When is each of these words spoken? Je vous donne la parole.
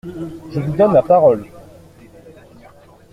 Je 0.51 0.59
vous 0.59 0.75
donne 0.75 0.93
la 0.95 1.03
parole. 1.03 1.45